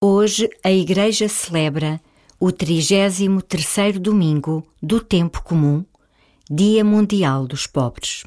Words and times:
Hoje 0.00 0.48
a 0.62 0.70
Igreja 0.70 1.28
celebra 1.28 2.00
o 2.38 2.52
33º 2.52 3.98
domingo 3.98 4.64
do 4.80 5.00
tempo 5.00 5.42
comum, 5.42 5.84
Dia 6.48 6.84
Mundial 6.84 7.48
dos 7.48 7.66
Pobres. 7.66 8.22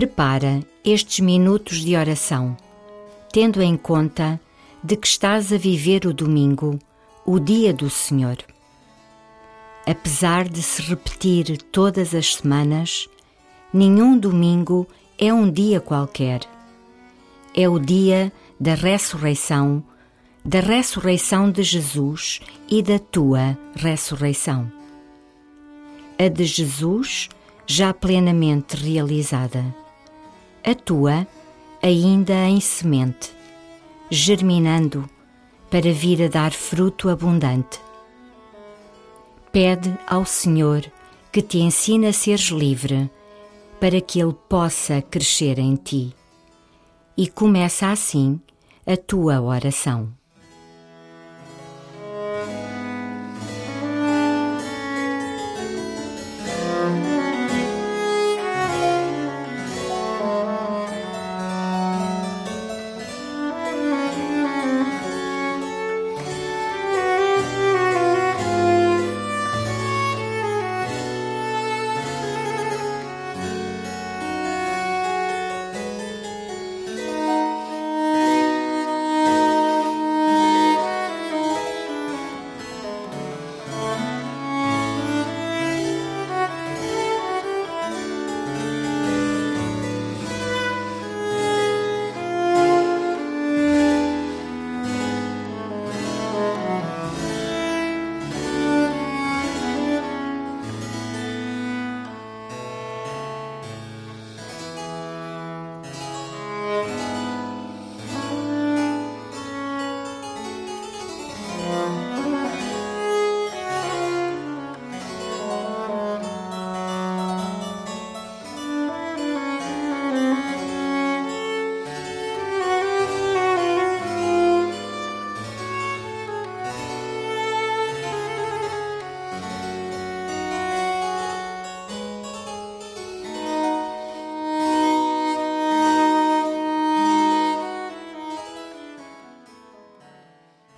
Prepara 0.00 0.64
estes 0.82 1.20
minutos 1.20 1.84
de 1.84 1.94
oração, 1.94 2.56
tendo 3.30 3.60
em 3.60 3.76
conta 3.76 4.40
de 4.82 4.96
que 4.96 5.06
estás 5.06 5.52
a 5.52 5.58
viver 5.58 6.06
o 6.06 6.14
domingo, 6.14 6.78
o 7.26 7.38
dia 7.38 7.70
do 7.74 7.90
Senhor. 7.90 8.38
Apesar 9.86 10.48
de 10.48 10.62
se 10.62 10.80
repetir 10.80 11.60
todas 11.70 12.14
as 12.14 12.36
semanas, 12.36 13.10
nenhum 13.74 14.16
domingo 14.16 14.88
é 15.18 15.34
um 15.34 15.50
dia 15.50 15.82
qualquer. 15.82 16.40
É 17.54 17.68
o 17.68 17.78
dia 17.78 18.32
da 18.58 18.72
ressurreição, 18.72 19.84
da 20.42 20.60
ressurreição 20.60 21.50
de 21.50 21.62
Jesus 21.62 22.40
e 22.70 22.82
da 22.82 22.98
tua 22.98 23.54
ressurreição. 23.76 24.72
A 26.18 26.26
de 26.26 26.46
Jesus 26.46 27.28
já 27.66 27.92
plenamente 27.92 28.76
realizada. 28.76 29.89
A 30.62 30.74
tua, 30.74 31.26
ainda 31.82 32.34
em 32.46 32.60
semente, 32.60 33.34
germinando 34.10 35.08
para 35.70 35.92
vir 35.92 36.22
a 36.22 36.28
dar 36.28 36.52
fruto 36.52 37.08
abundante. 37.08 37.80
Pede 39.50 39.96
ao 40.06 40.26
Senhor 40.26 40.84
que 41.32 41.40
te 41.40 41.58
ensine 41.58 42.08
a 42.08 42.12
seres 42.12 42.48
livre, 42.50 43.10
para 43.80 44.00
que 44.00 44.20
Ele 44.20 44.34
possa 44.48 45.00
crescer 45.00 45.58
em 45.58 45.76
ti. 45.76 46.14
E 47.16 47.26
começa 47.26 47.90
assim 47.90 48.40
a 48.86 48.96
tua 48.96 49.40
oração. 49.40 50.19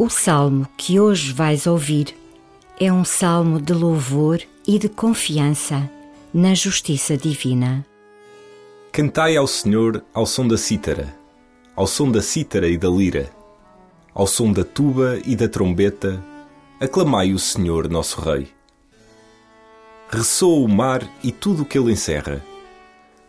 O 0.03 0.11
salmo 0.11 0.67
que 0.77 0.99
hoje 0.99 1.33
vais 1.33 1.65
ouvir 1.65 2.13
é 2.77 2.93
um 2.93 3.05
salmo 3.05 3.61
de 3.61 3.73
louvor 3.73 4.41
e 4.67 4.77
de 4.77 4.89
confiança 4.89 5.89
na 6.35 6.57
justiça 6.57 7.17
divina. 7.17 7.87
Cantai 8.91 9.37
ao 9.37 9.47
Senhor 9.47 10.05
ao 10.13 10.27
som 10.27 10.49
da 10.49 10.59
cítara, 10.59 11.15
ao 11.77 11.87
som 11.87 12.11
da 12.11 12.21
cítara 12.21 12.67
e 12.67 12.77
da 12.77 12.89
lira, 12.89 13.31
ao 14.13 14.27
som 14.27 14.53
da 14.53 14.65
tuba 14.65 15.21
e 15.25 15.37
da 15.37 15.49
trombeta, 15.49 16.21
aclamai 16.81 17.33
o 17.33 17.39
Senhor 17.39 17.89
nosso 17.89 18.21
Rei. 18.21 18.49
Ressoa 20.11 20.65
o 20.65 20.69
mar 20.69 21.09
e 21.23 21.31
tudo 21.31 21.63
o 21.63 21.65
que 21.65 21.79
ele 21.79 21.93
encerra, 21.93 22.45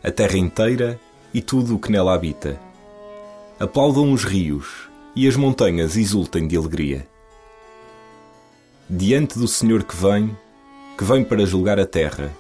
a 0.04 0.10
terra 0.10 0.40
inteira 0.40 1.00
e 1.32 1.40
tudo 1.40 1.76
o 1.76 1.80
que 1.80 1.92
nela 1.92 2.16
habita. 2.16 2.60
Aplaudam 3.60 4.12
os 4.12 4.24
rios 4.24 4.92
e 5.16 5.28
as 5.28 5.36
montanhas 5.36 5.96
exultem 5.96 6.48
de 6.48 6.58
alegria. 6.58 7.08
Diante 8.90 9.38
do 9.38 9.48
Senhor 9.48 9.84
que 9.84 9.96
vem, 9.96 10.36
que 10.98 11.04
vem 11.04 11.24
para 11.24 11.46
julgar 11.46 11.80
a 11.80 11.86
terra, 11.86 12.32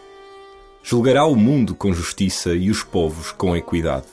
julgará 0.83 1.25
o 1.25 1.35
mundo 1.35 1.73
com 1.75 1.93
justiça 1.93 2.53
e 2.53 2.69
os 2.69 2.83
povos 2.83 3.31
com 3.31 3.55
equidade. 3.55 4.07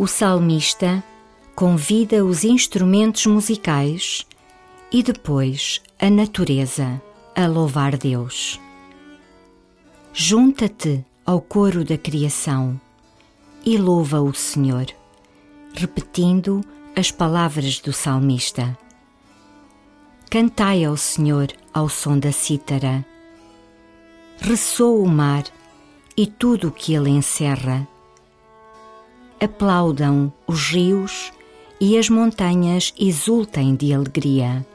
O 0.00 0.06
salmista 0.06 1.04
convida 1.54 2.24
os 2.24 2.42
instrumentos 2.42 3.26
musicais 3.26 4.26
e 4.90 5.02
depois 5.02 5.82
a 5.98 6.08
natureza 6.08 7.02
a 7.36 7.46
louvar 7.46 7.98
Deus. 7.98 8.58
Junta-te 10.14 11.04
ao 11.26 11.38
coro 11.38 11.84
da 11.84 11.98
criação 11.98 12.80
e 13.62 13.76
louva 13.76 14.22
o 14.22 14.32
Senhor, 14.32 14.86
repetindo 15.74 16.62
as 16.96 17.10
palavras 17.10 17.78
do 17.78 17.92
salmista. 17.92 18.74
Cantai 20.30 20.82
ao 20.82 20.96
Senhor 20.96 21.48
ao 21.74 21.90
som 21.90 22.18
da 22.18 22.32
cítara. 22.32 23.04
Ressoa 24.38 24.98
o 24.98 25.06
mar 25.06 25.44
e 26.16 26.26
tudo 26.26 26.68
o 26.68 26.72
que 26.72 26.94
ele 26.94 27.10
encerra. 27.10 27.86
Aplaudam 29.42 30.30
os 30.46 30.68
rios 30.68 31.32
e 31.80 31.96
as 31.96 32.10
montanhas 32.10 32.92
exultem 32.98 33.74
de 33.74 33.94
alegria. 33.94 34.66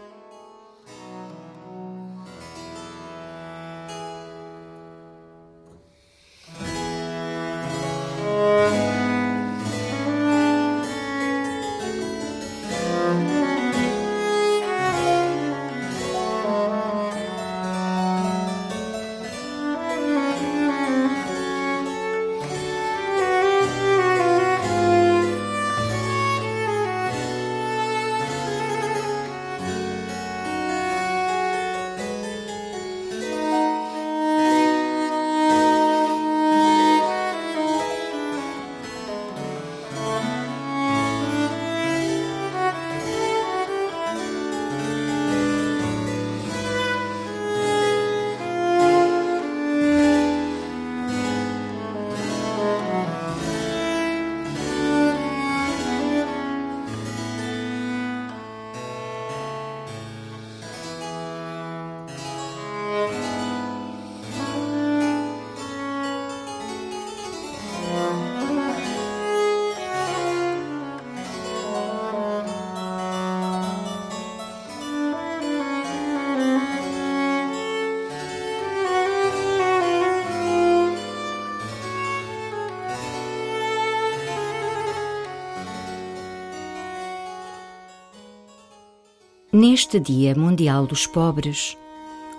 Neste 89.57 90.01
Dia 90.01 90.35
Mundial 90.35 90.85
dos 90.85 91.07
Pobres, 91.07 91.77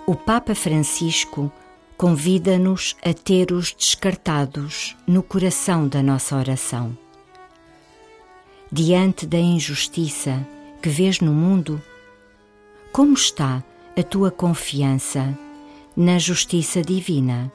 o 0.05 0.13
Papa 0.13 0.53
Francisco 0.53 1.51
convida-nos 1.97 2.95
a 3.03 3.11
ter 3.11 3.51
os 3.51 3.73
descartados 3.73 4.95
no 5.07 5.23
coração 5.23 5.87
da 5.87 6.03
nossa 6.03 6.37
oração. 6.37 6.95
Diante 8.71 9.25
da 9.25 9.39
injustiça 9.39 10.47
que 10.79 10.89
vês 10.89 11.19
no 11.19 11.33
mundo, 11.33 11.81
como 12.91 13.15
está 13.15 13.63
a 13.97 14.03
tua 14.03 14.29
confiança 14.29 15.35
na 15.95 16.19
justiça 16.19 16.83
divina? 16.83 17.51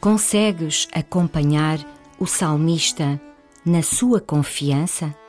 Consegues 0.00 0.88
acompanhar 0.92 1.78
o 2.18 2.26
salmista 2.26 3.20
na 3.64 3.80
sua 3.80 4.20
confiança? 4.20 5.21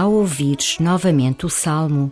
Ao 0.00 0.14
ouvires 0.14 0.78
novamente 0.78 1.44
o 1.44 1.50
salmo, 1.50 2.10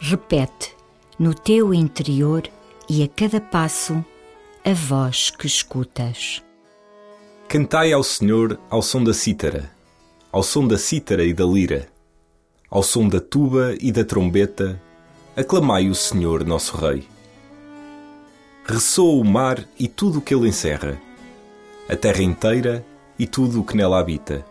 repete 0.00 0.74
no 1.18 1.34
teu 1.34 1.74
interior 1.74 2.44
e 2.88 3.02
a 3.02 3.08
cada 3.08 3.38
passo 3.38 4.02
a 4.64 4.72
voz 4.72 5.28
que 5.28 5.46
escutas. 5.46 6.42
Cantai 7.46 7.92
ao 7.92 8.02
Senhor 8.02 8.58
ao 8.70 8.80
som 8.80 9.04
da 9.04 9.12
cítara, 9.12 9.70
ao 10.32 10.42
som 10.42 10.66
da 10.66 10.78
cítara 10.78 11.22
e 11.22 11.34
da 11.34 11.44
lira, 11.44 11.88
ao 12.70 12.82
som 12.82 13.06
da 13.06 13.20
tuba 13.20 13.76
e 13.78 13.92
da 13.92 14.02
trombeta, 14.02 14.80
aclamai 15.36 15.90
o 15.90 15.94
Senhor 15.94 16.42
nosso 16.42 16.74
Rei. 16.74 17.06
Ressoa 18.64 19.20
o 19.20 19.24
mar 19.24 19.62
e 19.78 19.86
tudo 19.86 20.20
o 20.20 20.22
que 20.22 20.34
ele 20.34 20.48
encerra, 20.48 20.98
a 21.86 21.94
terra 21.94 22.22
inteira 22.22 22.82
e 23.18 23.26
tudo 23.26 23.60
o 23.60 23.64
que 23.64 23.76
nela 23.76 24.00
habita. 24.00 24.42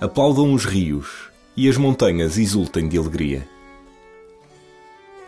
Aplaudam 0.00 0.54
os 0.54 0.64
rios 0.64 1.35
e 1.56 1.68
as 1.68 1.76
montanhas 1.76 2.36
exultem 2.36 2.88
de 2.88 2.98
alegria. 2.98 3.48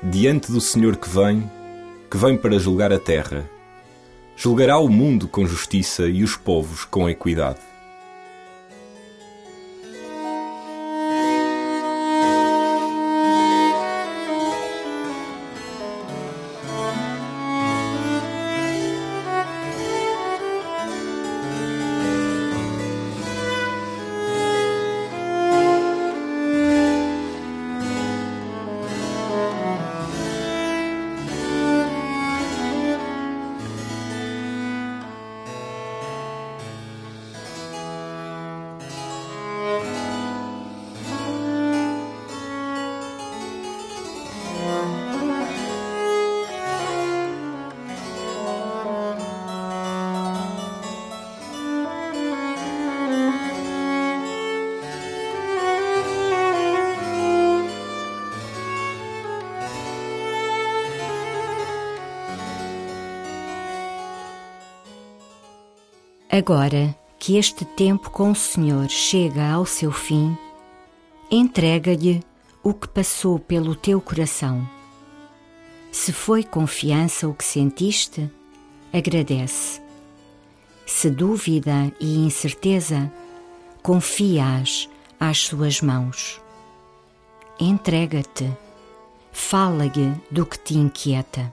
Diante 0.02 0.52
do 0.52 0.60
Senhor 0.60 0.96
que 0.96 1.08
vem, 1.08 1.50
que 2.10 2.16
vem 2.16 2.36
para 2.36 2.58
julgar 2.58 2.92
a 2.92 2.98
terra, 2.98 3.48
julgará 4.36 4.78
o 4.78 4.88
mundo 4.88 5.26
com 5.26 5.46
justiça 5.46 6.06
e 6.06 6.22
os 6.22 6.36
povos 6.36 6.84
com 6.84 7.08
equidade. 7.08 7.67
Agora 66.38 66.96
que 67.18 67.36
este 67.36 67.64
tempo 67.64 68.10
com 68.10 68.30
o 68.30 68.34
Senhor 68.34 68.88
chega 68.88 69.50
ao 69.50 69.66
seu 69.66 69.90
fim, 69.90 70.38
entrega-lhe 71.28 72.22
o 72.62 72.72
que 72.72 72.86
passou 72.86 73.40
pelo 73.40 73.74
teu 73.74 74.00
coração. 74.00 74.64
Se 75.90 76.12
foi 76.12 76.44
confiança 76.44 77.26
o 77.26 77.34
que 77.34 77.42
sentiste, 77.42 78.30
agradece. 78.92 79.82
Se 80.86 81.10
dúvida 81.10 81.92
e 81.98 82.18
incerteza, 82.18 83.12
confia-as 83.82 84.88
às 85.18 85.38
suas 85.38 85.80
mãos. 85.80 86.40
Entrega-te, 87.58 88.48
fala-lhe 89.32 90.14
do 90.30 90.46
que 90.46 90.56
te 90.56 90.74
inquieta. 90.78 91.52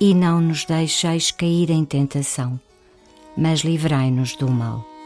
e 0.00 0.14
não 0.14 0.40
nos 0.40 0.64
deixeis 0.64 1.30
cair 1.30 1.70
em 1.70 1.84
tentação, 1.84 2.58
mas 3.36 3.60
livrai-nos 3.60 4.36
do 4.36 4.48
mal. 4.48 4.97